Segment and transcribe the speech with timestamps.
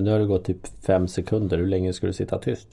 [0.00, 1.58] Nu har det gått typ fem sekunder.
[1.58, 2.68] Hur länge ska du sitta tyst?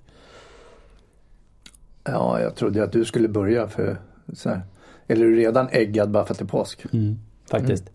[2.04, 3.97] Ja, jag trodde att du skulle börja för
[4.33, 4.61] så här.
[5.07, 6.85] Eller är du redan äggad bara för att det är påsk?
[6.93, 7.19] Mm,
[7.49, 7.83] faktiskt.
[7.83, 7.93] Mm.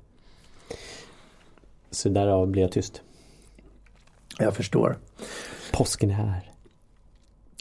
[1.91, 3.03] Så därav blir jag tyst.
[4.39, 4.99] Jag förstår.
[5.73, 6.51] Påsken är här.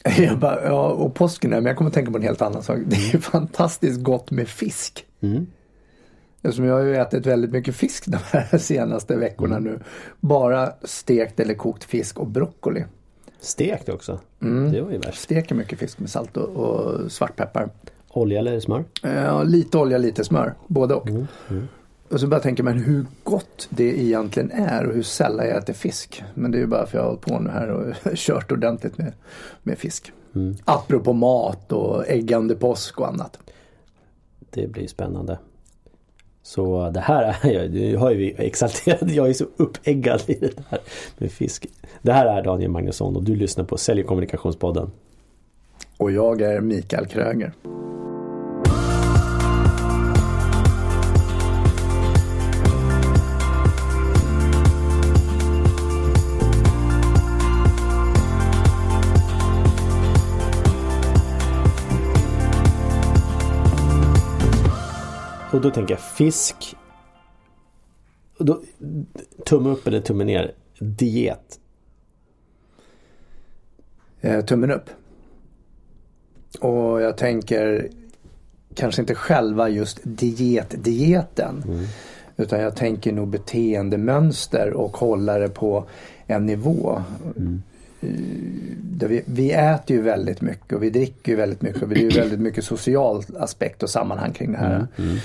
[0.17, 2.63] Jag bara, ja, och påsken är, men jag kommer att tänka på en helt annan
[2.63, 2.80] sak.
[2.86, 5.05] Det är fantastiskt gott med fisk.
[5.20, 5.48] Mm.
[6.42, 9.73] Eftersom jag har ju ätit väldigt mycket fisk de här senaste veckorna mm.
[9.73, 9.80] nu.
[10.20, 12.86] Bara stekt eller kokt fisk och broccoli.
[13.40, 14.20] Stekt också?
[14.41, 14.72] Mm.
[14.72, 15.22] Det var ju värst.
[15.22, 17.70] Steker mycket fisk med salt och, och svartpeppar.
[18.10, 18.84] Olja eller smör?
[19.02, 20.54] Ja, lite olja, lite smör.
[20.68, 21.10] Både och.
[21.10, 21.27] Mm.
[21.49, 21.68] Mm.
[22.10, 25.74] Och så bara tänker man hur gott det egentligen är och hur sällan jag äter
[25.74, 26.24] fisk.
[26.34, 28.52] Men det är ju bara för att jag har hållit på nu här och kört
[28.52, 29.13] ordentligt med,
[29.63, 30.12] med fisk.
[30.35, 30.55] Mm.
[30.66, 33.40] Apropå mat och äggande påsk och annat.
[34.49, 35.38] Det blir spännande.
[36.43, 40.63] Så det här är jag, nu har vi exalterat, jag är så uppeggad i det
[40.70, 40.79] här
[41.18, 41.68] med fisk.
[42.01, 44.91] Det här är Daniel Magnusson och du lyssnar på Sälj och kommunikationspodden.
[45.98, 47.54] Och jag är Mikael Kröger.
[65.52, 66.75] Och då tänker jag fisk.
[68.38, 68.62] Och då,
[69.46, 70.52] tumme upp eller tumme ner?
[70.80, 71.59] Diet.
[74.22, 74.90] Eh, tummen upp.
[76.59, 77.90] Och jag tänker
[78.75, 81.64] kanske inte själva just diet-dieten.
[81.68, 81.86] Mm.
[82.38, 85.86] Utan jag tänker nog beteendemönster och hålla det på
[86.28, 87.02] en nivå.
[87.38, 87.62] Mm.
[88.00, 92.12] Vi, vi, äter ju väldigt mycket och vi dricker ju väldigt mycket och det är
[92.12, 94.75] ju väldigt mycket social aspekt och sammanhang kring det här.
[94.75, 95.18] Mm, mm.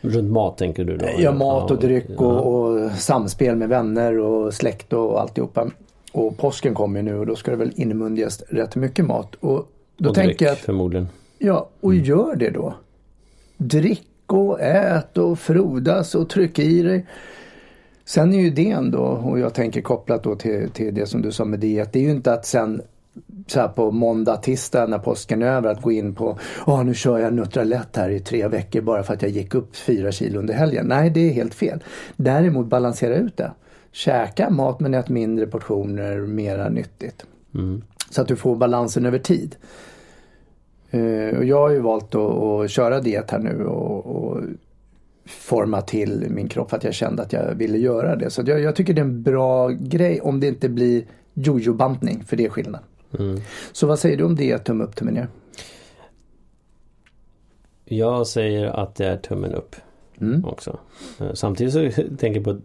[0.00, 1.06] Runt mat tänker du då?
[1.18, 5.70] Ja, mat och dryck och, och, samspel med vänner och släkt och alltihopa.
[6.12, 9.34] Och påsken kommer ju nu och då ska det väl inmundigas rätt mycket mat.
[9.34, 11.08] Och då och tänker dryck, att, förmodligen.
[11.38, 12.04] Ja, och mm.
[12.04, 12.74] gör det då.
[13.56, 17.06] Drick och ät och frodas och tryck i dig.
[18.10, 21.32] Sen är ju idén då, och jag tänker kopplat då till, till det som du
[21.32, 22.82] sa med det, att det är ju inte att sen
[23.46, 26.94] så här på måndag, tisdag när påsken är över att gå in på Åh, nu
[26.94, 30.38] kör jag Nutralett här i tre veckor bara för att jag gick upp fyra kilo
[30.38, 30.86] under helgen.
[30.86, 31.84] Nej, det är helt fel.
[32.16, 33.52] Däremot balansera ut det.
[33.92, 37.24] Käka mat men ät mindre portioner, mera nyttigt.
[37.54, 37.82] Mm.
[38.10, 39.56] Så att du får balansen över tid.
[40.94, 44.40] Uh, och jag har ju valt att, att köra diet här nu och, och
[45.30, 48.30] forma till min kropp för att jag kände att jag ville göra det.
[48.30, 51.04] Så jag, jag tycker det är en bra grej om det inte blir
[51.34, 52.80] jojo-bantning, för det är skillnad.
[53.18, 53.40] Mm.
[53.72, 55.28] Så vad säger du om det, tumme upp, tumme ner?
[57.84, 59.76] Jag säger att det är tummen upp
[60.20, 60.44] mm.
[60.44, 60.78] också.
[61.20, 62.60] Eh, samtidigt så tänker jag på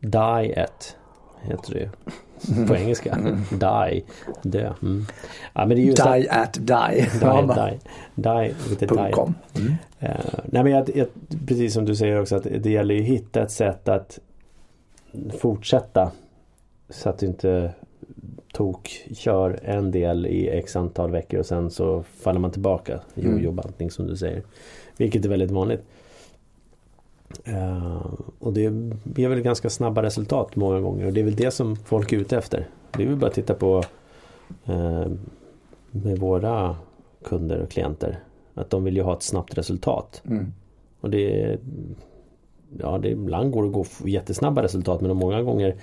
[0.00, 0.96] diet,
[1.42, 1.90] heter det
[2.66, 3.12] på engelska.
[3.12, 3.38] Mm.
[3.50, 4.02] Die,
[4.42, 4.72] dö.
[4.82, 5.06] Mm.
[5.52, 7.08] Ja, men det är just die att, at die.
[7.20, 7.78] Die,
[8.14, 9.12] die, die die.
[9.56, 9.76] Mm.
[10.02, 10.08] Uh,
[10.44, 11.06] nej men jag, jag,
[11.46, 14.18] precis som du säger också att det gäller ju att hitta ett sätt att
[15.38, 16.10] fortsätta
[16.88, 17.72] så att du inte
[18.52, 23.00] tok kör en del i x antal veckor och sen så faller man tillbaka.
[23.14, 23.32] Mm.
[23.32, 24.42] Jojo-bantning som du säger.
[24.96, 25.82] Vilket är väldigt vanligt.
[27.48, 28.60] Uh, och det
[29.16, 32.16] ger väl ganska snabba resultat många gånger och det är väl det som folk är
[32.16, 32.68] ute efter.
[32.90, 33.82] Det är väl bara att titta på
[34.68, 35.06] uh,
[35.90, 36.76] med våra
[37.24, 38.18] kunder och klienter.
[38.54, 40.22] Att de vill ju ha ett snabbt resultat.
[40.26, 40.52] Mm.
[41.00, 41.58] Och det
[42.78, 45.76] Ja, det, ibland går det att gå jättesnabba resultat men många gånger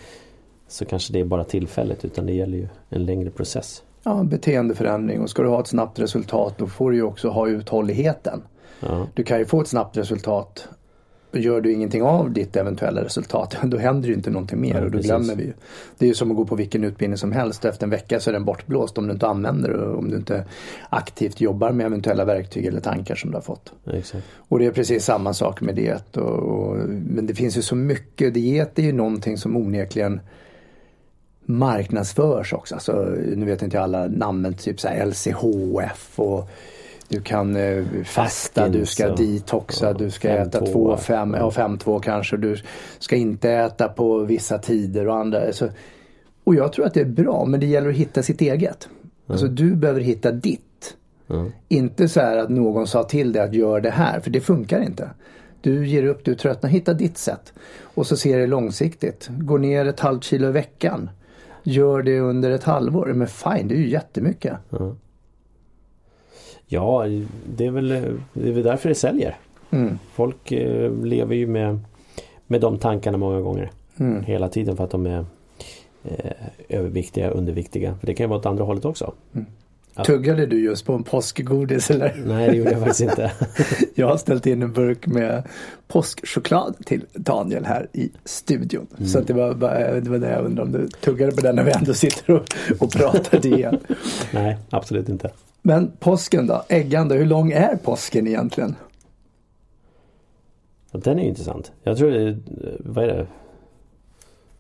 [0.67, 3.83] så kanske det är bara tillfället utan det gäller ju en längre process.
[4.03, 7.47] Ja, beteendeförändring och ska du ha ett snabbt resultat då får du ju också ha
[7.47, 8.41] uthålligheten.
[8.79, 9.07] Ja.
[9.13, 10.67] Du kan ju få ett snabbt resultat
[11.31, 14.85] gör du ingenting av ditt eventuella resultat, då händer ju inte någonting mer ja, och
[14.85, 15.07] då precis.
[15.07, 15.53] glömmer vi ju.
[15.97, 17.65] Det är ju som att gå på vilken utbildning som helst.
[17.65, 20.17] Efter en vecka så är den bortblåst om du inte använder det och om du
[20.17, 20.45] inte
[20.89, 23.73] aktivt jobbar med eventuella verktyg eller tankar som du har fått.
[23.85, 24.25] Exakt.
[24.37, 26.17] Och det är precis samma sak med diet.
[26.17, 28.33] Och, och, men det finns ju så mycket.
[28.33, 30.19] Diet är ju någonting som onekligen
[31.45, 32.75] marknadsförs också.
[32.75, 36.49] Alltså, nu vet inte jag alla namnen, typ så LCHF och
[37.09, 42.37] du kan eh, fasta, du ska detoxa, du ska äta 2, 5, ja 5-2 kanske.
[42.37, 42.55] Du
[42.99, 45.45] ska inte äta på vissa tider och andra.
[45.45, 45.69] Alltså,
[46.43, 48.89] och jag tror att det är bra men det gäller att hitta sitt eget.
[48.89, 49.07] Mm.
[49.27, 50.95] Alltså du behöver hitta ditt.
[51.29, 51.51] Mm.
[51.67, 54.81] Inte så här att någon sa till dig att gör det här, för det funkar
[54.81, 55.09] inte.
[55.61, 57.53] Du ger upp, du tröttnar, hitta ditt sätt.
[57.81, 59.29] Och så ser det långsiktigt.
[59.29, 61.09] Gå ner ett halvt kilo i veckan.
[61.63, 63.05] Gör det under ett halvår.
[63.05, 64.53] Men fine, det är ju jättemycket.
[64.79, 64.95] Mm.
[66.67, 67.05] Ja,
[67.55, 67.87] det är väl,
[68.33, 69.35] det är väl därför det säljer.
[69.69, 69.99] Mm.
[70.13, 71.79] Folk eh, lever ju med,
[72.47, 73.71] med de tankarna många gånger.
[73.97, 74.23] Mm.
[74.23, 75.25] Hela tiden för att de är
[76.03, 76.31] eh,
[76.69, 77.95] överviktiga, underviktiga.
[77.99, 79.13] För det kan ju vara åt andra hållet också.
[79.31, 79.41] Ja.
[80.05, 82.23] Tuggade du just på en påskgodis eller?
[82.25, 83.31] Nej, det gjorde jag faktiskt inte.
[83.95, 85.43] jag har ställt in en burk med
[85.87, 88.87] påskchoklad till Daniel här i studion.
[88.97, 89.07] Mm.
[89.09, 91.63] Så det, var, bara- det var det jag undrade om du tuggade på den när
[91.63, 92.43] vi ändå sitter och,
[92.79, 93.79] och pratar igen.
[94.33, 95.29] Nej, absolut inte.
[95.61, 96.63] Men påsken då?
[96.69, 98.75] Äggande, hur lång är påsken egentligen?
[100.91, 101.71] Den är intressant.
[101.83, 102.37] Jag tror
[102.79, 103.27] vad är det?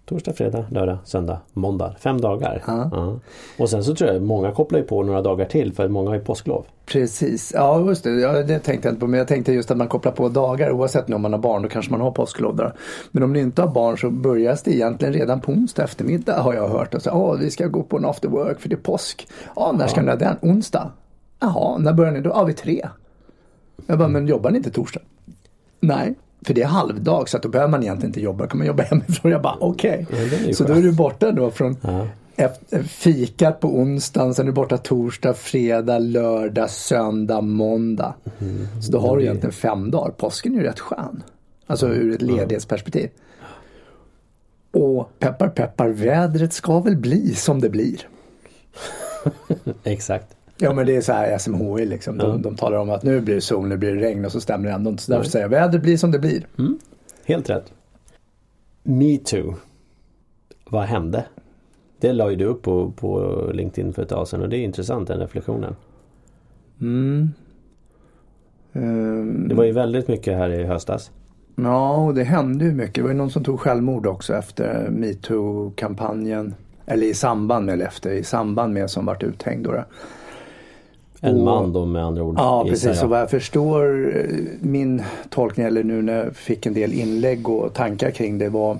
[0.09, 1.95] Torsdag, fredag, lördag, söndag, måndag.
[1.99, 2.63] Fem dagar.
[2.67, 2.89] Ja.
[2.91, 3.19] Ja.
[3.59, 6.15] Och sen så tror jag många kopplar ju på några dagar till för många har
[6.15, 6.65] ju påsklov.
[6.85, 8.09] Precis, ja just det.
[8.09, 9.07] Ja, det tänkte jag inte på.
[9.07, 11.61] Men jag tänkte just att man kopplar på dagar oavsett nu om man har barn.
[11.61, 12.73] Då kanske man har påsklov där.
[13.11, 16.53] Men om ni inte har barn så börjar det egentligen redan på onsdag eftermiddag har
[16.53, 16.95] jag hört.
[17.11, 19.27] Åh, vi ska gå på en after work för det är påsk.
[19.55, 20.37] Ja, när ska ni ha den?
[20.41, 20.91] Onsdag?
[21.39, 22.29] Jaha, när börjar ni då?
[22.29, 22.87] Ja, vid tre.
[23.85, 25.01] Jag bara, men jobbar ni inte torsdag?
[25.79, 28.43] Nej, för det är halvdag så att då behöver man egentligen inte jobba.
[28.43, 29.31] Då kan man jobba hemifrån.
[29.31, 30.07] Jag bara, okej.
[30.11, 32.07] Ja, är ju så då är du borta då från Ja.
[32.35, 38.13] efter, fikat på onsdagen, sen är du borta torsdag, fredag, lördag, söndag, måndag.
[38.81, 39.23] Så då har du Mm.
[39.23, 40.11] egentligen fem dagar.
[40.11, 41.23] Påsken är ju rätt skön.
[41.67, 43.09] Alltså ur ett ledighetsperspektiv.
[44.71, 47.97] Och peppar peppar, vädret ska väl bli som det blir.
[49.83, 50.36] Exakt.
[50.59, 52.17] Ja men det är så här SMHI liksom.
[52.17, 52.37] De, Ja.
[52.37, 54.67] de talar om att nu blir det sol, nu blir det regn och så stämmer
[54.69, 55.03] det ändå inte.
[55.03, 56.47] Så därför säger jag vädret blir som det blir.
[57.25, 57.73] Helt rätt.
[58.83, 59.55] Me too.
[60.69, 61.25] Vad hände?
[61.99, 64.63] Det la ju du upp på, på LinkedIn för ett tag sedan och det är
[64.63, 65.75] intressant den reflektionen.
[66.81, 67.29] Mm.
[68.73, 71.11] Ehm, Det var ju väldigt mycket här i höstas.
[71.55, 72.95] Ja, och det hände ju mycket.
[72.95, 76.55] Det var ju någon som tog självmord också efter metoo-kampanjen.
[76.85, 79.83] Eller i samband med, eller efter, i samband med som vart uthängd då.
[81.21, 82.35] En man då med andra ord.
[82.37, 83.03] Ja, precis.
[83.03, 84.23] Och vad jag förstår, eh,
[84.59, 88.77] min tolkning, eller nu när jag fick en del inlägg och tankar kring det var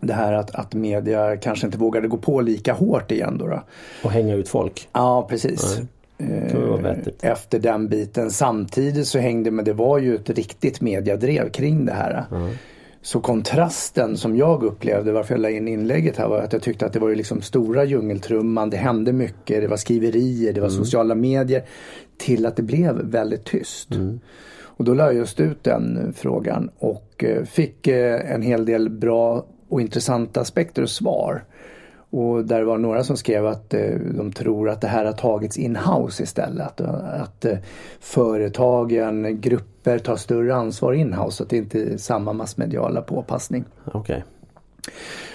[0.00, 3.46] det här att, att media kanske inte vågade gå på lika hårt igen då.
[3.46, 3.62] då.
[4.04, 4.88] Och hänga ut folk.
[4.92, 5.76] Ja, precis.
[5.78, 5.86] Nej,
[6.18, 7.30] Eh.
[7.30, 8.30] Efter den biten.
[8.30, 12.24] Samtidigt så hängde, men det var ju ett riktigt mediadrev kring det här.
[12.30, 12.48] Ja.
[13.06, 16.86] Så kontrasten som jag upplevde, varför jag la in inlägget här var att jag tyckte
[16.86, 21.14] att det var liksom stora djungeltrumman, det hände mycket, det var skriverier, det var sociala
[21.14, 21.64] medier.
[22.16, 23.88] Till att det blev väldigt tyst.
[24.58, 28.90] Och då la jag just ut den frågan och eh, fick eh, en hel del
[28.90, 31.44] bra och intressanta aspekter och svar.
[32.10, 35.58] Och där var några som skrev att eh, de tror att det här har tagits
[35.58, 36.80] in-house istället.
[36.80, 37.46] Att,
[38.00, 41.36] företagen, grupper tar större ansvar in-house.
[41.36, 43.64] Så att det inte är samma massmediala påpassning.
[43.84, 44.24] Okej.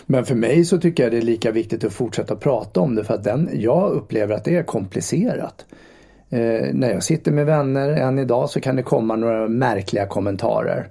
[0.05, 3.03] Men för mig så tycker jag det är lika viktigt att fortsätta prata om det
[3.03, 5.65] för att den, jag upplever att det är komplicerat.
[6.29, 10.87] Eh, när jag sitter med vänner än idag så kan det komma några märkliga kommentarer.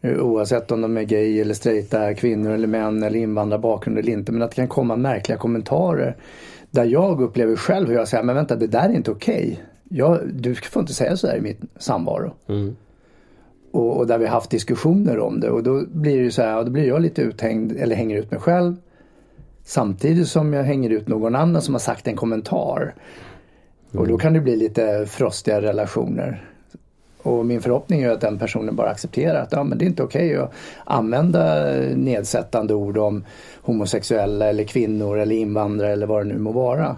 [0.00, 4.32] Eh, Oavsett om de är gay eller straighta, kvinnor eller män eller invandrarbakgrund eller inte.
[4.32, 6.16] Men att det kan komma märkliga kommentarer.
[6.70, 9.60] Där jag upplever själv hur jag säger, men vänta det där är inte okej.
[9.88, 12.34] Jag, du får inte säga så här i mitt samvaro.
[12.48, 12.76] Mm.
[13.74, 16.42] Och, och där vi har haft diskussioner om det och då blir det ju så
[16.42, 18.76] här, då blir jag lite uthängd eller hänger ut mig själv.
[19.64, 22.94] Samtidigt som jag hänger ut någon annan som har sagt en kommentar.
[23.92, 26.44] Och då kan det bli lite frostiga relationer.
[27.22, 30.02] Och min förhoppning är att den personen bara accepterar att ja, men det är inte
[30.02, 30.52] okej att
[30.84, 33.24] använda nedsättande ord om
[33.62, 36.96] homosexuella eller kvinnor eller invandrare eller vad det nu må vara.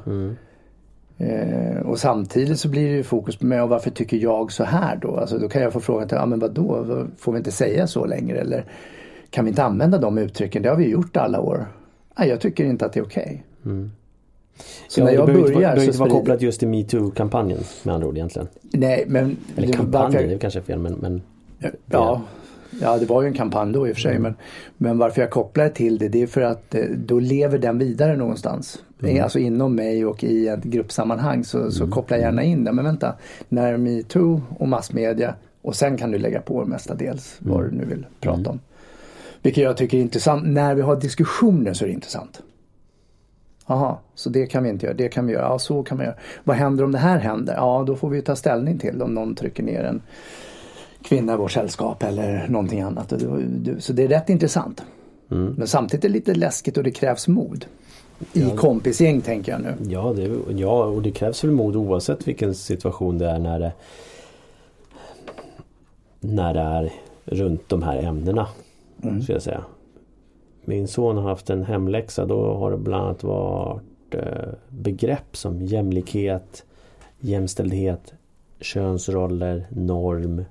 [1.18, 4.64] Eh, och samtidigt så blir det ju fokus på mig och varför tycker jag så
[4.64, 5.16] här då?
[5.16, 7.87] Alltså då kan jag få frågan till, ja men vadå, Vad- får vi inte säga
[7.87, 8.38] så längre?
[8.38, 8.64] Eller
[9.30, 10.62] kan vi inte använda de uttrycken?
[10.62, 11.66] Det har vi gjort alla år.
[12.18, 13.44] Nej, jag tycker inte att det är okej.
[14.88, 16.68] Så Ja, när det jag behöver inte, vara- börjar så inte vara kopplat just till
[16.68, 18.49] metoo-kampanjen med andra ord egentligen.
[18.62, 19.37] Nej, men...
[19.56, 21.23] Eller det- kampanjen, varför- det är kanske fel men, men
[21.58, 22.23] Ja, ja,
[22.80, 24.18] det var ju en kampanj då i och för sig.
[24.18, 24.35] Men,
[24.76, 28.16] men varför jag kopplar till det, det är för att eh, då lever den vidare
[28.16, 28.83] någonstans.
[29.02, 32.73] Eh, Alltså inom mig och i ett gruppsammanhang så, så kopplar jag gärna in det.
[32.73, 33.14] Men vänta,
[33.49, 38.06] när metoo och massmedia och sen kan du lägga på mestadels vad du nu vill
[38.21, 38.61] prata om.
[39.42, 40.47] Vilket jag tycker är intressant.
[40.47, 42.42] När vi har diskussioner så är det intressant.
[43.66, 46.06] Jaha, så det kan vi inte göra, det kan vi göra, ja så kan man
[46.06, 46.16] göra.
[46.45, 47.54] Vad händer om det här händer?
[47.54, 50.02] Ja, då får vi ta ställning till om någon trycker ner en
[51.07, 53.13] kvinna i vårt sällskap eller någonting annat.
[53.79, 54.83] Så det är rätt intressant.
[55.29, 57.67] Men samtidigt är det lite läskigt och det krävs mod.
[58.33, 59.75] I kompisgäng tänker jag nu.
[59.91, 63.73] Ja, det, ja, och det krävs väl mod oavsett vilken situation det är när det
[66.21, 66.93] när det är
[67.25, 68.49] runt de här ämnena.
[69.03, 69.23] Mm.
[69.23, 69.65] Ska jag säga.
[70.65, 72.27] Min son har haft en hemläxa.
[72.27, 76.65] Då har det bland annat varit eh, begrepp som jämlikhet,
[77.21, 78.15] jämställdhet,
[78.61, 80.45] könsroller, norm,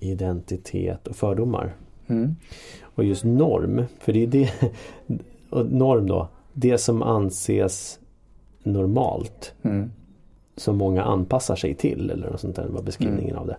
[0.00, 1.74] identitet och fördomar.
[2.06, 2.36] Mm.
[2.82, 4.52] Och just norm, för det är det
[5.50, 6.28] och norm då.
[6.52, 7.98] Det som anses
[8.62, 9.54] normalt.
[9.62, 9.90] Mm.
[10.56, 13.56] Som många anpassar sig till eller något sånt där var beskrivningen av det.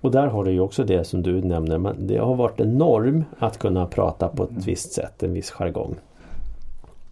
[0.00, 1.94] Och där har du ju också det som du nämner.
[1.98, 5.94] Det har varit en norm att kunna prata på ett visst sätt, en viss jargong.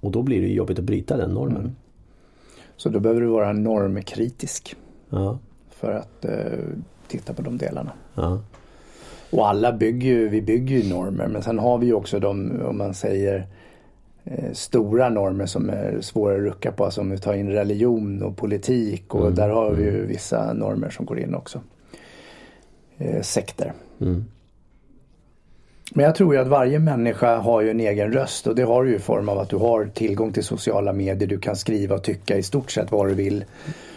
[0.01, 1.61] Och då blir det jobbigt att bryta den normen.
[1.61, 1.77] Mm.
[2.77, 4.77] Så då behöver du vara normkritisk
[5.11, 5.39] Ja,
[5.71, 6.59] för att eh,
[7.09, 7.93] titta på de delarna.
[8.15, 8.39] ja,
[9.31, 12.63] Och alla bygger ju, vi bygger ju normer men sen har vi ju också de,
[12.65, 13.47] om man säger
[14.25, 16.85] eh, stora normer som är svåra att rucka på.
[16.85, 20.53] Alltså om vi tar in religion och politik och Mm, där har vi ju vissa
[20.53, 21.61] normer som går in också.
[22.99, 23.73] Eh, sekter.
[24.01, 24.25] mm,
[25.95, 28.85] Men jag tror ju att varje människa har ju en egen röst och det har
[28.85, 31.29] du ju i form av att du har tillgång till sociala medier.
[31.29, 33.45] Du kan skriva och tycka i stort sett vad du vill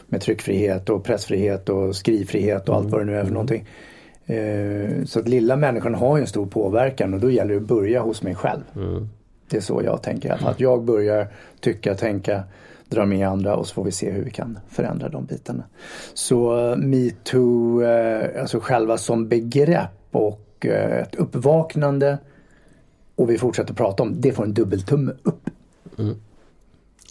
[0.07, 3.65] med tryckfrihet och pressfrihet och skrivfrihet och allt vad det nu är för någonting.
[4.25, 7.67] Eh, Så att lilla människan har ju en stor påverkan och då gäller det att
[7.67, 8.61] börja hos mig själv.
[8.75, 9.09] mm.
[9.49, 10.31] Det är så jag tänker.
[10.33, 11.27] Att- Att jag börjar
[11.59, 12.43] tycka, tänka,
[12.89, 15.63] dra med andra och så får vi se hur vi kan förändra de bitarna.
[16.13, 22.17] Så eh, metoo, eh, alltså själva som begrepp och ett uppvaknande
[23.15, 25.49] och vi fortsätter prata om det får en dubbeltumme upp.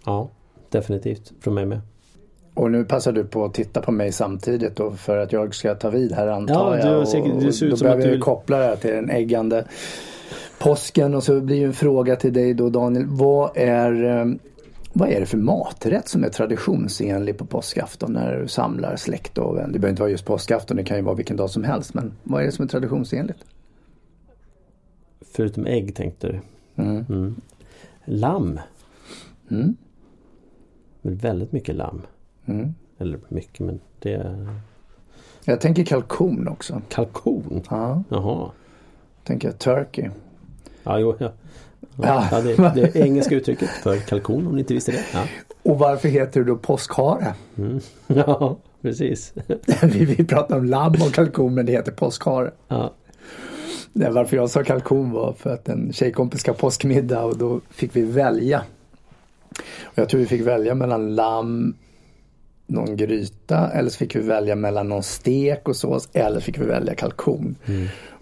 [0.04, 0.30] ja
[0.70, 1.32] definitivt.
[1.40, 1.80] Från mig med.
[2.56, 5.74] Och nu passar du på att titta på mig samtidigt då för att jag ska
[5.74, 7.08] ta vid här antar Ja, jag.
[7.08, 8.90] säkert- det ser ut då som behöver att du jag vill- koppla det här till
[8.90, 9.64] den äggande
[10.58, 13.04] påsken och så blir ju en fråga till dig då Daniel.
[13.06, 14.24] Vad är, eh,
[14.92, 19.56] vad är det för maträtt som är traditionsenlig på påskafton när du samlar släkt och
[19.56, 19.66] vänner?
[19.72, 21.94] Det behöver inte vara just påskafton, det kan ju vara vilken dag som helst.
[21.94, 23.38] Men vad är det som är traditionsenligt?
[25.32, 26.40] Förutom ägg tänkte du.
[26.82, 27.04] Mm.
[27.08, 27.34] Mm.
[28.04, 28.60] Lamm.
[29.50, 29.76] Mm.
[31.02, 32.02] Men väldigt mycket lamm.
[32.46, 32.74] Mm.
[32.98, 34.48] Eller mycket men det är
[35.44, 36.82] Jag tänker kalkon också.
[36.88, 37.62] kalkon.
[37.70, 38.50] Ja, Jaha.
[39.24, 40.10] tänker jag turkey.
[40.82, 41.32] Ja, jo, ja.
[42.02, 42.28] Ja.
[42.30, 45.04] Ja, det, det är engelska uttrycket för kalkon om ni inte visste det.
[45.12, 45.24] Ja,
[45.62, 47.34] Och varför heter det då påskhare?
[47.58, 47.80] mm.
[48.06, 49.34] ja precis.
[49.82, 52.50] vi, vi pratar om lamm och kalkon men det heter påskhare.
[52.68, 52.92] Ja.
[53.92, 57.96] Nej, varför jag sa kalkon var för att en tjejkompis ska påskmiddag och då fick
[57.96, 58.62] vi välja.
[59.82, 61.74] Och jag tror vi fick välja mellan lamm,
[62.66, 66.64] någon gryta eller så fick vi välja mellan någon stek och sås eller fick vi
[66.64, 67.56] välja kalkon.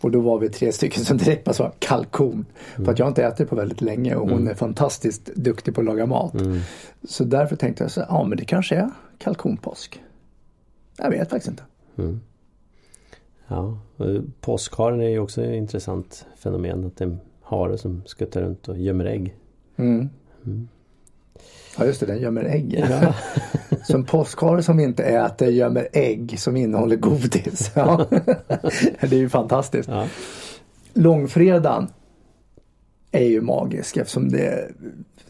[0.00, 2.46] Och då var vi tre stycken som direkt bara sa kalkon.
[2.76, 5.80] För att jag har inte ätit på väldigt länge och hon är fantastiskt duktig på
[5.80, 6.34] att laga mat.
[7.08, 10.02] Så därför tänkte jag så ja men det kanske är kalkonpåsk.
[10.98, 11.62] Jag vet faktiskt inte.
[13.48, 14.06] Ja, och
[14.40, 16.84] påskharen är ju också ett intressant fenomen.
[16.84, 19.34] Att det är en hare som skuttar runt och gömmer ägg.
[19.76, 20.68] Mm.
[21.78, 22.84] Ja just det, den gömmer ägg.
[22.90, 23.14] Ja.
[23.84, 27.70] Så en påskhare som inte äter gömmer ägg som innehåller godis.
[27.74, 28.06] Ja.
[29.00, 29.88] det är ju fantastiskt.
[29.88, 30.06] Ja.
[30.94, 31.88] Långfredagen
[33.12, 34.70] är ju magisk eftersom det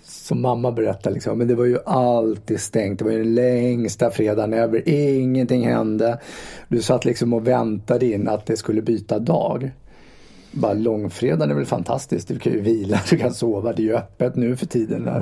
[0.02, 2.99] som mamma berättade liksom, men det var ju alltid stängt.
[2.99, 4.88] Det var ju den längsta fredagen ever.
[4.88, 6.20] Ingenting hände.
[6.68, 9.70] Du satt liksom och väntade in att det skulle byta dag.
[10.56, 12.28] Bara långfredagen är väl fantastiskt.
[12.28, 13.73] Du kan ju vila, du kan sova.
[13.73, 15.02] Det är ju öppet nu för tiden.
[15.02, 15.20] När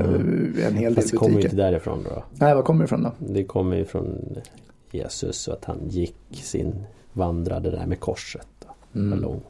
[0.66, 1.38] En hel del det kommer ju butiker.
[1.54, 2.22] inte därifrån då.
[2.30, 3.12] Nej, var kommer det ifrån då?
[3.18, 4.36] Det kommer ju från
[4.90, 8.46] Jesus och att han gick sin vandrade där med korset.
[8.60, 9.00] Då.
[9.10, 9.46] Var långt.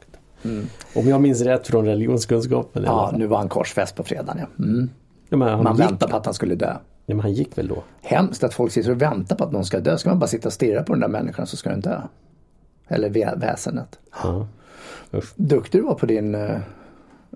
[0.95, 2.83] Om jag minns rätt från religionskunskapen.
[2.83, 4.63] Ja, nu var han korsfäst på fredagen ja.
[4.63, 4.89] Mm.
[5.29, 6.73] ja, Man gick, väntar på att han skulle dö.
[7.05, 7.83] ja, men han gick väl då?
[8.01, 9.97] Hemskt att folk sitter och väntar på att någon ska dö.
[9.97, 12.01] Ska man bara sitta och stirra på den där människan så ska den dö.
[12.87, 13.99] Eller vä- väsendet.
[14.23, 14.47] Ja.
[15.13, 15.33] Usch.
[15.35, 16.57] Duktig du var på din eh,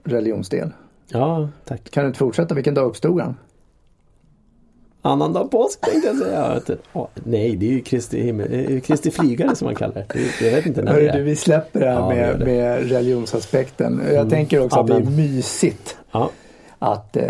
[0.03, 0.69] religionsdel.
[1.11, 1.91] ja, tack.
[1.91, 2.55] Kan du inte fortsätta?
[2.55, 3.35] Vilken dag uppstod han?
[5.01, 6.61] Annandag påsk tänkte jag säga.
[6.93, 10.05] Ja, nej, det är ju Kristi, himmel, eh, Kristi flygare som man kallar det.
[10.39, 11.13] Det- Jag vet inte när det Hörru, är.
[11.17, 12.45] du, vi släpper det här Ja, med, det.
[12.45, 14.01] med religionsaspekten.
[14.13, 15.15] Jag tänker också att det är Amen.
[15.15, 16.29] mysigt Ja,
[16.79, 17.25] att eh,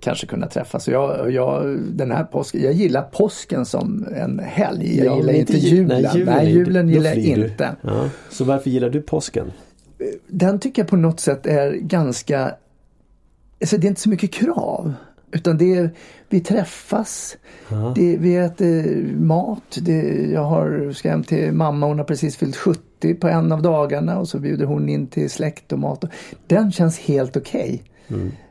[0.00, 0.88] kanske kunna träffas.
[0.88, 4.98] Jag, jag, den här påsken, jag gillar påsken som en helg.
[4.98, 6.02] Jag Ja, gillar inte ju- julen.
[6.14, 7.76] Nej, är ju- julen gillar jag inte.
[7.82, 8.08] Ja.
[8.30, 9.52] Så varför gillar du påsken?
[10.26, 12.54] Den tycker jag på något sätt är ganska,
[13.60, 14.92] alltså det är inte så mycket krav.
[15.34, 15.90] Utan det är,
[16.28, 17.36] vi träffas,
[17.70, 17.92] Ja.
[17.96, 19.78] det, vi äter mat.
[19.82, 23.62] Det, jag har, ska hem till mamma, hon har precis fyllt 70 på en av
[23.62, 26.04] dagarna och så bjuder hon in till släkt och mat.
[26.46, 27.82] Den känns helt okej.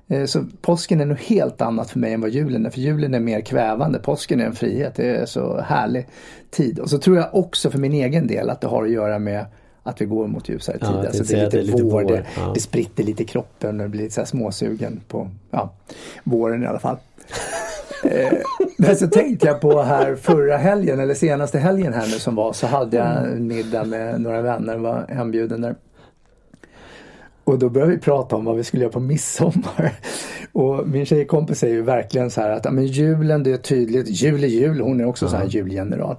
[0.07, 2.69] Eh, Så påsken är nog helt annat för mig än vad julen är.
[2.69, 3.99] För julen är mer kvävande.
[3.99, 4.95] Påsken är en frihet.
[4.95, 6.07] Det är så härlig
[6.49, 6.79] tid.
[6.79, 9.45] Och så tror jag också för min egen del att det har att göra med
[9.83, 10.95] att vi går mot ljusare Ja, tid.
[10.97, 11.91] jag alltså det är lite, det är lite vår.
[11.91, 12.51] vår, Det, ja.
[12.53, 15.73] det spritter lite i kroppen och blir lite så småsugen på ja,
[16.23, 16.97] våren i alla fall.
[18.03, 18.33] Eh,
[18.77, 22.53] Men så tänkte jag på här förra helgen eller senaste helgen här nu som var
[22.53, 25.75] så hade jag en middag med några vänner var hembjuden där.
[27.43, 29.91] Och då började vi prata om vad vi skulle göra på midsommar.
[30.51, 34.43] Och min tjejkompis säger ju verkligen så här att men julen det är tydligt, jul
[34.43, 36.15] är jul, hon är också så här julgeneral.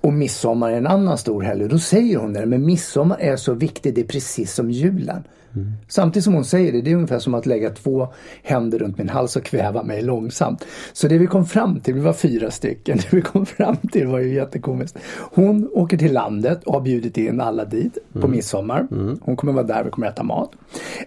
[0.00, 1.68] Och midsommar är en annan stor helg.
[1.68, 5.24] Då säger hon det, men midsommar är så viktig, det är precis som julen.
[5.58, 5.72] Mm.
[5.88, 8.08] Samtidigt som hon säger det, det är ungefär som att lägga två
[8.42, 10.64] händer runt min hals och kväva mig långsamt.
[10.92, 14.06] Så det vi kom fram till, vi var fyra stycken, det vi kom fram till
[14.06, 14.98] var ju jättekomiskt.
[15.34, 18.22] Hon åker till landet och har bjudit in alla dit mm.
[18.22, 18.86] på midsommar.
[18.90, 19.18] Mm.
[19.22, 20.50] Hon kommer vara där, vi kommer äta mat.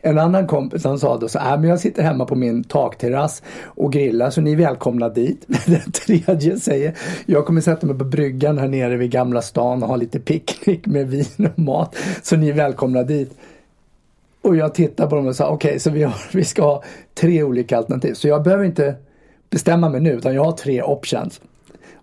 [0.02, 3.44] En annan kompis han sa då så här, men jag sitter hemma på min takterrass
[3.64, 5.46] och grillar så ni är välkomna dit.
[5.66, 9.90] Den tredje säger, jag kommer sätta mig på bryggan här nere vid Gamla stan och
[9.90, 13.38] ha lite picknick med vin och mat så ni är välkomna dit.
[14.42, 16.84] Och jag tittade på dem och sa okej, okay, så vi, har, vi ska ha
[17.14, 18.14] tre olika alternativ.
[18.14, 18.96] Så jag behöver inte
[19.50, 21.42] bestämma mig nu utan jag har tre options.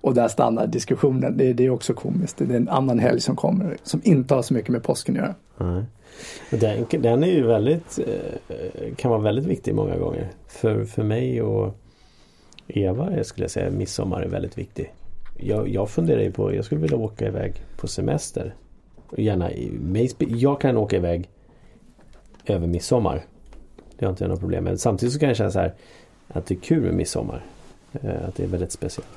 [0.00, 1.36] Och där stannar diskussionen.
[1.36, 2.38] Det, det är också komiskt.
[2.38, 5.20] Det är en annan helg som kommer som inte har så mycket med påsken att
[5.20, 5.34] göra.
[5.60, 5.84] Mm.
[6.50, 10.28] Den, den är ju väldigt eh, kan vara väldigt viktig många gånger.
[10.48, 11.74] För, för mig och
[12.66, 14.92] Eva skulle jag säga midsommar är väldigt viktig.
[15.36, 18.54] Jag, jag funderar ju på, jag skulle vilja åka iväg på semester.
[19.16, 19.50] Gärna,
[20.28, 21.28] jag kan åka iväg
[22.50, 23.24] över midsommar.
[23.98, 24.80] Det har inte jag några problem med.
[24.80, 25.74] Samtidigt så kan jag känna så här
[26.28, 27.44] att det är kul med midsommar.
[27.92, 29.08] Eh, att det är väldigt speciellt.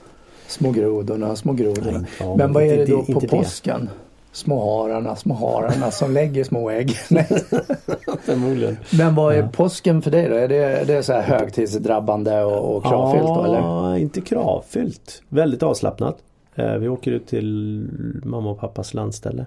[0.47, 1.97] Små grodorna, små grodorna.
[1.97, 3.89] Nej, ja, men vad är det då på påsken?
[4.31, 6.91] Små hararna, små hararna som lägger små ägg.
[8.21, 8.77] Förmodligen.
[8.97, 9.49] Men vad är ja.
[9.53, 10.35] påsken för dig då?
[10.35, 13.97] Är det, är det så här högtidsdrabbande och, och kravfyllt ja, då eller?
[13.97, 15.23] inte kravfyllt.
[15.29, 16.17] Väldigt avslappnat.
[16.55, 17.87] Eh, vi åker ut till
[18.23, 19.45] mamma och pappas landställe.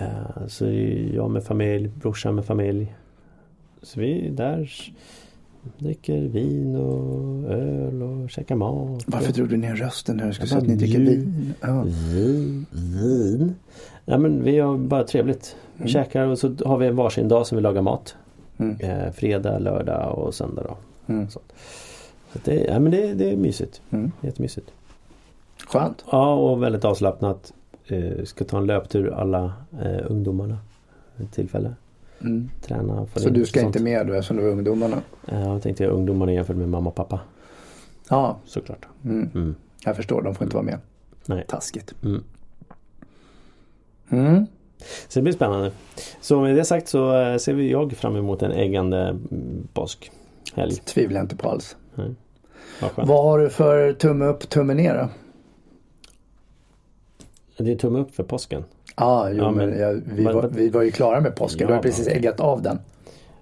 [0.00, 0.66] Eh, så
[1.14, 2.94] jag med familj, brorsan med familj.
[3.82, 4.70] Så vi där
[5.78, 9.04] dricker vin och öl och käkar mat.
[9.06, 11.54] Varför drog du ner rösten när du skulle säga att ni dricker vin?
[11.60, 11.82] Ja.
[11.82, 13.54] Vin, vin.
[14.04, 15.56] Ja, men vi har bara trevligt.
[15.74, 15.88] Vi mm.
[15.88, 18.16] käkar och så har vi en varsin dag som vi lagar mat.
[18.58, 18.76] Mm.
[18.80, 20.76] Eh, fredag, lördag och söndag då.
[21.12, 21.30] Mm.
[21.30, 21.40] Så.
[22.44, 23.80] det, ja, men det, det är mysigt.
[23.90, 24.12] Mm.
[24.20, 24.70] Jättemysigt.
[25.66, 26.04] Skönt.
[26.10, 27.52] Ja och väldigt avslappnat
[28.24, 30.58] ska ta en löptur alla eh, ungdomarna.
[31.16, 31.74] Ett tillfälle.
[32.20, 32.50] Mm.
[32.62, 33.06] Träna.
[33.14, 35.02] Så du ska inte med då eftersom du är ungdomarna?
[35.26, 37.20] Ja, jag tänkte ungdomarna jämfört med mamma och pappa.
[38.10, 38.38] Ja.
[38.44, 38.86] Såklart.
[39.04, 39.30] Mm.
[39.34, 39.54] Mm.
[39.84, 40.78] Jag förstår, de får inte vara med.
[41.26, 41.44] Nej.
[41.48, 41.94] Taskigt.
[42.04, 42.24] Mm.
[44.10, 44.46] Mm.
[45.08, 45.70] Så det blir spännande.
[46.20, 50.72] Så med det sagt så eh, ser vi jag fram emot en äggande mm, påskhelg.
[50.84, 51.76] Tvivlar inte på alls.
[51.94, 52.14] Nej.
[52.80, 55.08] Vad, Vad har du för tumme upp, tumme ner då?
[57.58, 58.64] Det är tumme upp för påsken.
[58.94, 61.60] Ah, jo, ja, men, men jag, vi, var, vi var ju klara med påsken.
[61.60, 62.78] Ja, du har precis äggat av den.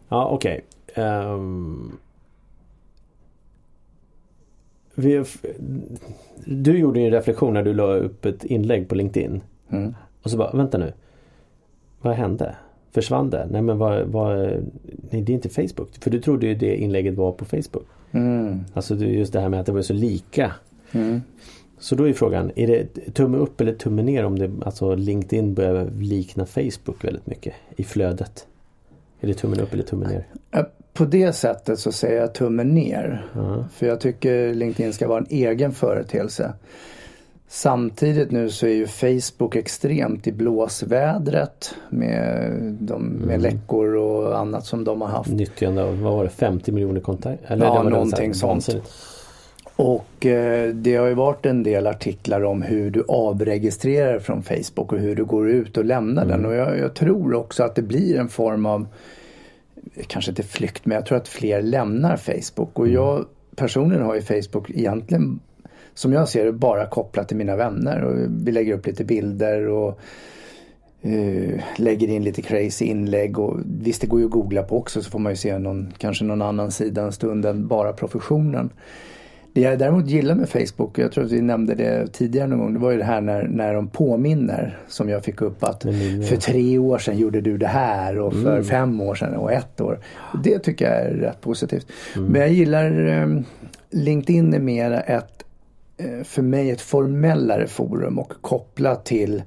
[0.08, 0.60] Ja, okej.
[0.88, 1.04] Okay.
[1.04, 1.98] Um,
[4.94, 5.24] ehm,
[6.44, 9.40] du gjorde en reflektion när du la upp ett inlägg på LinkedIn.
[9.70, 9.94] Mm.
[10.22, 10.92] Och så bara, vänta nu.
[12.00, 12.56] Vad hände?
[12.92, 13.48] Försvann det?
[13.50, 14.38] Nej men vad, vad,
[15.10, 15.88] nej det är inte Facebook.
[16.00, 17.86] För du trodde ju det inlägget var på Facebook.
[18.10, 18.60] Mm.
[18.74, 20.52] Alltså just det här med att det var så lika.
[20.92, 21.22] Mm.
[21.78, 25.54] Så då är frågan, är det tumme upp eller tumme ner om det, alltså LinkedIn
[25.54, 28.46] börjar likna Facebook väldigt mycket i flödet?
[29.20, 30.26] Är det tummen upp eller tummen ner?
[30.92, 33.26] På det sättet så säger jag tummen ner.
[33.34, 33.64] Uh-huh.
[33.74, 36.52] För jag tycker LinkedIn ska vara en egen företeelse.
[37.48, 43.40] Samtidigt nu så är ju Facebook extremt i blåsvädret med, de, med mm.
[43.40, 45.30] läckor och annat som de har haft.
[45.30, 47.56] Nyttjande av, vad var det, 50 miljoner kontakter?
[47.56, 48.68] Ja, någonting sånt.
[49.76, 54.92] Och eh, det har ju varit en del artiklar om hur du avregistrerar från Facebook
[54.92, 56.36] och hur du går ut och lämnar mm.
[56.36, 56.46] den.
[56.50, 58.86] Och jag, jag, tror också att det blir en form av,
[60.06, 62.78] kanske inte flykt, men jag tror att fler lämnar Facebook.
[62.78, 62.94] Och mm.
[62.94, 63.24] jag
[63.56, 65.40] personligen har ju Facebook egentligen,
[65.94, 68.04] som jag ser det, bara kopplat till mina vänner.
[68.04, 70.00] Och vi lägger upp lite bilder och
[71.06, 75.02] Uh, lägger in lite crazy inlägg och visst det går ju att googla på också
[75.02, 78.70] så får man ju se någon, kanske någon annan sida en stund än bara professionen.
[79.54, 82.72] Det jag däremot gillar med Facebook, jag tror att vi nämnde det tidigare någon gång,
[82.72, 85.82] det var ju det här när, när de påminner som jag fick upp att
[86.28, 88.64] för tre år sedan gjorde du det här och för mm.
[88.64, 89.98] fem år sedan och ett år.
[90.44, 91.86] Det tycker jag är rätt positivt.
[92.16, 92.28] Mm.
[92.28, 93.40] Men jag gillar eh,
[93.90, 95.44] LinkedIn är mer ett,
[95.96, 99.42] eh, för mig ett formellare forum och kopplat till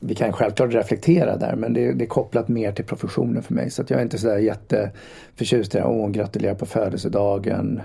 [0.00, 3.70] vi kan självklart reflektera där men det, det, är kopplat mer till professionen för mig.
[3.70, 5.84] Så att jag är inte sådär jätteförtjust i det.
[5.84, 7.80] Åh, gratulerar på födelsedagen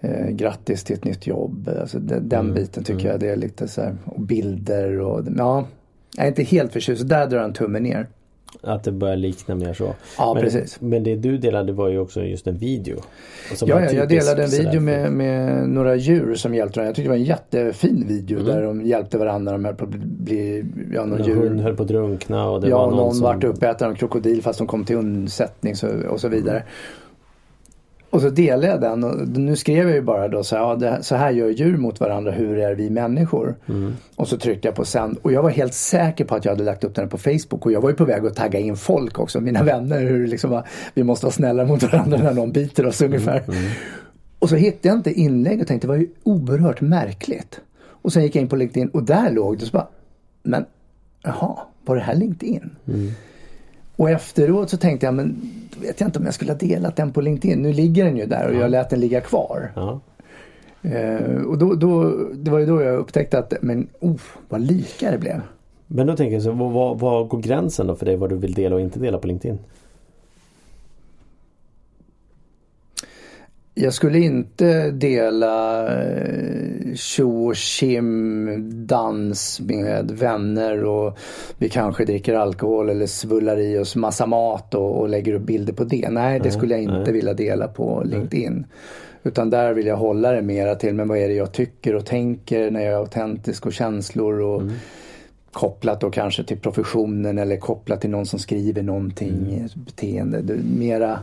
[0.00, 1.70] eh, grattis till ett nytt jobb.
[1.80, 2.54] Alltså, den, den mm.
[2.54, 3.12] biten tycker mm.
[3.12, 5.66] jag det är lite så här, och bilder och ja.
[6.16, 8.06] Jag är inte helt förtjust, där drar en tumme ner.
[8.62, 9.94] Att det börjar likna mer så.
[10.18, 10.80] Ja men, precis.
[10.80, 12.96] Men det du delade var ju också just en video.
[13.60, 16.88] Ja, ja jag delade en video med, med, några djur som hjälpte varandra.
[16.88, 18.52] Jag tyckte det var en jättefin video mm.
[18.52, 19.52] där de hjälpte varandra.
[19.52, 21.34] De höll på att bli, ja, någon djur.
[21.34, 23.24] Hund höll på att drunkna och det ja, var någon, någon som...
[23.24, 26.62] vart uppäten av krokodil fast de kom till undsättning så, och så vidare.
[28.16, 30.76] Och så delade jag den och nu skrev jag ju bara då så här, ja,
[30.76, 33.54] det, så här gör djur mot varandra, hur är vi människor?
[34.16, 36.64] Och så tryckte jag på sänd och jag var helt säker på att jag hade
[36.64, 39.18] lagt upp den på Facebook och jag var ju på väg att tagga in folk
[39.18, 40.62] också, mina vänner, hur liksom,
[40.94, 43.42] vi måste vara snälla mot varandra när någon biter oss ungefär.
[44.38, 47.60] Och så hittade jag inte inlägg och tänkte det var ju oerhört märkligt.
[47.86, 49.88] Och sen gick jag in på LinkedIn och där låg det så bara,
[50.42, 50.64] men
[51.22, 52.70] jaha, var det här LinkedIn?
[53.96, 57.12] Och efteråt så tänkte jag, men vet jag inte om jag skulle ha delat den
[57.12, 57.62] på LinkedIn.
[57.62, 59.72] Nu ligger den ju där och jag lät den ligga kvar.
[59.74, 60.00] Ja.
[60.82, 65.10] Eh, och då, då, det var ju då jag upptäckte att, men oh, vad lika
[65.10, 65.40] det blev.
[65.86, 68.36] Men då tänker jag så, vad, vad, vad går gränsen då för dig vad du
[68.36, 69.58] vill dela och inte dela på LinkedIn?
[73.78, 81.18] Jag skulle inte dela eh, tjo och tjim dans med vänner och
[81.58, 85.72] vi kanske dricker alkohol eller svullar i oss massa mat och, och lägger upp bilder
[85.72, 86.08] på det.
[86.10, 87.12] Nej, det skulle jag inte nej.
[87.12, 88.66] vilja dela på LinkedIn.
[89.22, 92.06] Utan där vill jag hålla det mera till, men vad är det jag tycker och
[92.06, 94.62] tänker när jag är autentisk och känslor och
[95.52, 100.42] kopplat då kanske till professionen eller kopplat till någon som skriver någonting, ett beteende.
[100.42, 101.18] Det mera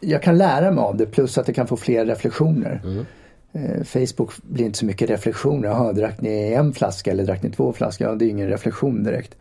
[0.00, 2.80] jag kan lära mig av det plus att det kan få fler reflektioner.
[3.52, 5.68] Eh, Facebook blir inte så mycket reflektioner.
[5.68, 8.08] Jaha, drack ni en flaska eller drack ni två flaskor?
[8.08, 9.36] Ja, det är ingen reflektion direkt.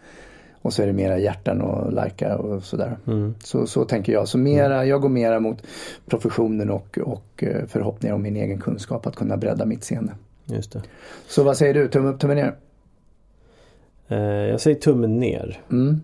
[0.62, 2.98] Och så är det mera hjärtan och likar och sådär.
[3.43, 4.28] Så, så tänker jag.
[4.28, 5.58] Så mera, jag går mera mot
[6.06, 10.13] professionen och, och eh, förhoppningar om min egen kunskap att kunna bredda mitt seende.
[10.45, 10.82] Just det.
[11.28, 11.88] Så vad säger du?
[11.88, 12.56] Tumme upp, tumme ner?
[14.08, 15.62] Eh, jag säger tummen ner.
[15.72, 16.02] Mm.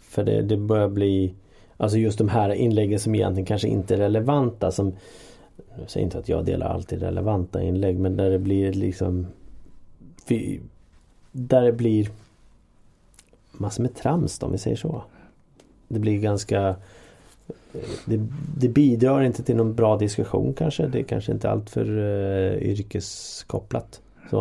[0.00, 1.34] För det, det börjar bli
[1.76, 4.92] Alltså just de här inläggen som egentligen kanske inte är relevanta som
[5.80, 9.26] Jag säger inte att jag delar alltid relevanta inlägg men där det blir liksom
[11.32, 12.08] Där det blir
[13.52, 15.02] Massor med trams då, om vi säger så.
[15.88, 16.76] Det blir ganska
[18.04, 18.20] det,
[18.56, 20.86] det bidrar inte till någon bra diskussion kanske.
[20.86, 24.00] Det är kanske inte allt för uh, yrkeskopplat.
[24.30, 24.40] Så.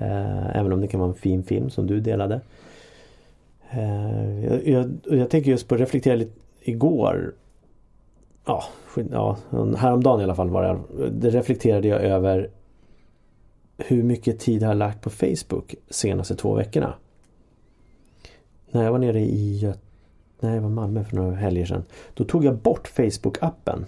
[0.00, 2.40] Uh, även om det kan vara en fin film som du delade.
[3.74, 7.34] Uh, jag, jag, jag tänker just på att reflektera lite igår.
[8.44, 8.64] Ja,
[9.10, 9.36] ja,
[9.76, 11.10] häromdagen i alla fall var det.
[11.10, 12.50] Det reflekterade jag över
[13.76, 16.94] hur mycket tid har jag lagt på Facebook senaste två veckorna.
[18.70, 19.72] När jag var nere i
[20.42, 21.84] Nej, jag var Malmö för några helger sedan.
[22.14, 23.84] Då tog jag bort Facebook-appen.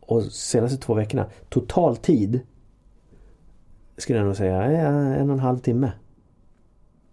[0.00, 2.40] Och senaste två veckorna, total tid
[3.96, 5.92] skulle jag nog säga en och en halv timme.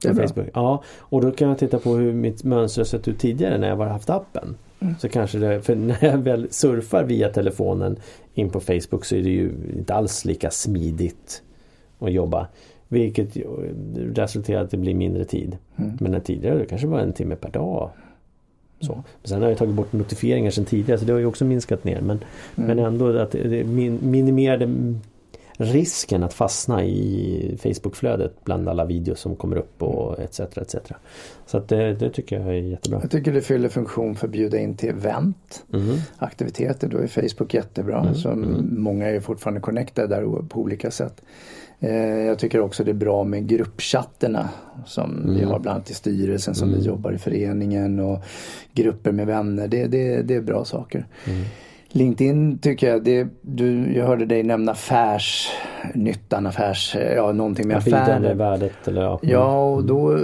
[0.08, 0.14] På.
[0.14, 0.48] Facebook.
[0.54, 3.78] Ja, och då kan jag titta på hur mitt mönster sett ut tidigare när jag
[3.78, 4.56] bara haft appen.
[4.80, 4.96] Mm.
[5.00, 8.00] Så kanske det, för när jag väl surfar via telefonen
[8.34, 11.44] in på Facebook så är det ju inte alls lika smidigt
[12.00, 12.48] att jobba.
[12.88, 13.38] Vilket
[13.96, 15.58] resulterar i att det blir mindre tid.
[15.76, 15.98] Mm.
[16.00, 17.90] Men när tidigare det kanske var en timme per dag.
[18.80, 18.94] Så.
[18.94, 21.84] Men sen har jag tagit bort notifieringar sen tidigare så det har ju också minskat
[21.84, 22.02] ner.
[22.02, 22.20] Men,
[22.56, 24.94] men ändå att det det min, minimerade
[25.60, 30.40] risken att fastna i Facebookflödet bland alla videos som kommer upp och etc.
[30.40, 30.76] etc.
[31.46, 33.00] Så att det, det tycker jag är jättebra.
[33.02, 35.66] Jag tycker det fyller funktion för att bjuda in till event.
[35.68, 35.98] Mhm.
[36.18, 36.88] aktiviteter.
[36.88, 38.14] Då är Facebook jättebra.
[38.14, 38.36] Så
[38.72, 41.22] Många är fortfarande connectade där på olika sätt.
[41.80, 44.50] Eh, jag tycker också det är bra med gruppchatterna
[44.86, 48.20] som vi har bland annat i styrelsen som vi jobbar i föreningen och
[48.74, 49.68] grupper med vänner.
[49.68, 51.06] Det, det, det är bra saker.
[51.92, 58.34] LinkedIn tycker jag, det, du, jag hörde dig nämna affärsnyttan, affärs, ja någonting med affärer.
[58.34, 59.20] värdet eller ja.
[59.22, 60.18] Ja, och då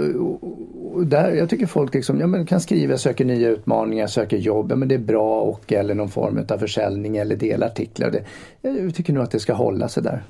[0.96, 4.70] och där, jag tycker folk liksom, ja, men kan skriva, söker nya utmaningar, söker jobb,
[4.70, 8.10] ja men det är bra och eller någon form av försäljning eller delartiklar.
[8.10, 8.24] Det,
[8.68, 10.22] jag tycker nog att det ska hålla sig där.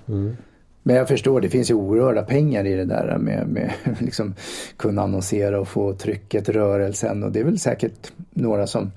[0.83, 4.35] Men jag förstår, det finns ju oerhörda pengar i det där med, med liksom
[4.77, 8.92] kunna annonsera och få trycket, rörelsen och det är väl säkert några som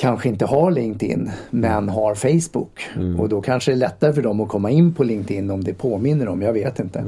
[0.00, 2.80] kanske inte har LinkedIn men har Facebook.
[3.18, 5.74] Och då kanske det är lättare för dem att komma in på LinkedIn om det
[5.74, 7.02] påminner om, jag vet inte.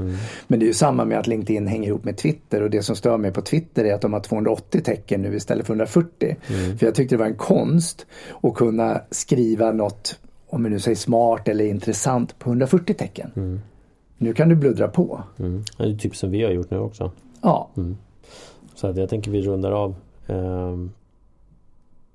[0.46, 2.96] Men det är ju samma med att LinkedIn hänger ihop med Twitter och det som
[2.96, 6.36] stör mig på Twitter är att de har 280 tecken nu istället för 140.
[6.78, 8.06] För jag tyckte det var en konst
[8.42, 13.60] att kunna skriva något, om vi nu säger smart eller intressant på 140 tecken.
[14.18, 15.22] Nu kan du bluddra på.
[15.38, 15.64] Mm.
[15.78, 17.12] Det är typ som vi har gjort nu också.
[17.42, 17.68] Ja,
[18.74, 19.94] Så att jag tänker vi rundar av.
[20.26, 20.90] Ehm,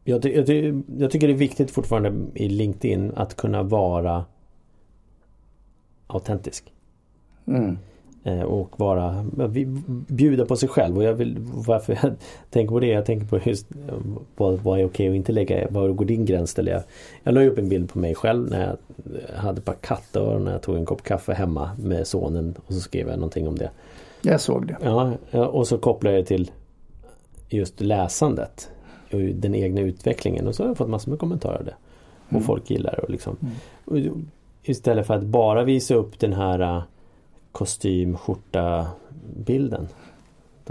[0.10, 4.26] Jag, ty- jag, ty- jag tycker det är viktigt fortfarande i LinkedIn att kunna vara
[6.08, 6.74] autentisk.
[7.48, 7.78] mm.
[8.24, 9.26] Eh, Och vara,
[10.08, 10.98] bjuda på sig själv.
[10.98, 12.12] Och jag vill, varför jag
[12.50, 13.78] tänker på det, jag tänker på just eh,
[14.36, 16.84] vad, vad är okej och inte lägga, var går din gräns ställer jag?
[17.24, 18.78] Jag la upp en bild på mig själv när jag
[19.38, 22.80] hade ett par kattöron när jag tog en kopp kaffe hemma med sonen och så
[22.80, 23.70] skrev jag någonting om det.
[24.22, 24.78] jag såg det.
[24.84, 26.52] Ja, ja, och så kopplar jag till
[27.50, 28.70] just läsandet.
[29.14, 31.76] Och den egna utvecklingen och så har jag fått massor med kommentarer det.
[32.26, 32.44] Och Mm.
[32.44, 33.12] folk gillar det.
[33.12, 33.38] Liksom.
[33.86, 33.98] och
[34.64, 36.84] istället för att bara visa upp den här äh,
[37.52, 38.88] kostym, skjorta
[39.38, 39.88] bilden.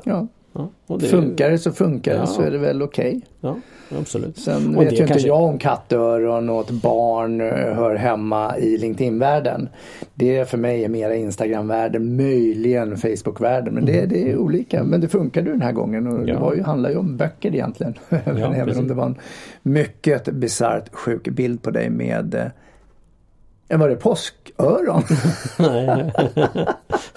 [0.05, 0.27] Ja.
[0.57, 2.27] Ja, det, Funkar det så funkar det Ja.
[2.27, 3.21] så är det väl okej.
[3.41, 3.57] Ja,
[4.01, 4.39] absolut.
[4.39, 7.95] Sen Och vet det ju inte kanske- jag om kattöron och ett barn eh, hör
[7.95, 9.69] hemma i LinkedIn-världen.
[10.15, 13.75] Det för mig är mera Instagram-världen, möjligen Facebook-världen.
[13.75, 14.85] Men det, det är olika.
[14.85, 16.41] Men det funkade den här gången och det Ja.
[16.41, 17.95] var ju, handlar ju om böcker egentligen.
[18.09, 18.79] Även precis.
[18.79, 19.17] om det var en
[19.63, 22.51] mycket bisarrt sjuk bild på dig med
[23.69, 25.03] eh, var det påsköron?
[25.59, 26.13] nej,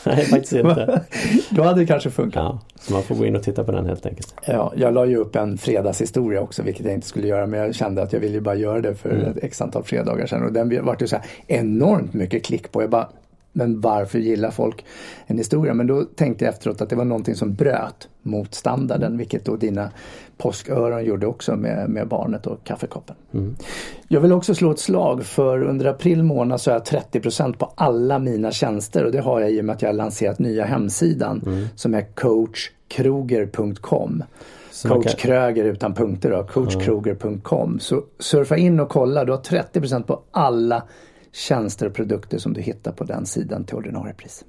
[0.06, 1.04] nej, faktiskt inte.
[1.50, 2.44] Då hade det kanske funkat.
[2.44, 4.36] Ja, så man får gå in och titta på den helt enkelt.
[4.46, 7.48] Ja, jag la ju upp en fredagshistoria också, vilket jag inte skulle göra.
[7.48, 10.46] Men jag kände att jag ville bara göra det för ett x antal fredagar sedan.
[10.46, 12.82] Och den vart ju så här enormt mycket klick på.
[12.82, 13.10] Jag bara,
[13.52, 14.86] men varför gillar folk
[15.28, 15.74] en historia?
[15.74, 19.18] Men då tänkte jag efteråt att det var någonting som bröt mot standarden.
[19.18, 19.90] Vilket då dina
[20.38, 23.16] påsköron gjorde också med, med barnet och kaffekoppen.
[24.08, 27.72] Jag vill också slå ett slag för under april månad så har jag 30% på
[27.76, 30.66] alla mina tjänster och det har jag i och med att jag har lanserat nya
[30.66, 32.02] hemsidan som är
[33.00, 34.24] coachkroger.com.
[34.88, 37.80] Coach kan- Kröger utan punkter då, coachkroger.com.
[37.80, 40.84] Så surfa in och kolla, du har 30% på alla
[41.32, 44.46] tjänster och produkter som du hittar på den sidan till ordinarie pris.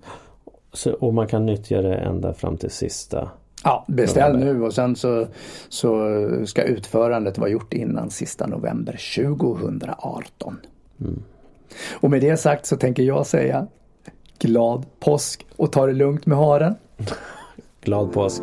[0.73, 3.31] Så, och man kan nyttja det ända fram till sista.
[3.65, 4.55] Ja, beställ November.
[4.55, 5.27] nu och sen så,
[5.69, 10.57] så ska utförandet vara gjort innan sista november 2018.
[11.93, 13.67] Och med det sagt så tänker jag säga
[14.39, 16.75] glad påsk och ta det lugnt med haren.
[17.81, 18.43] Glad påsk!